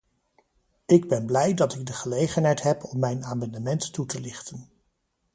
[0.85, 4.69] Ik ben blij dat ik de gelegenheid heb om mijn amendement toe te lichten.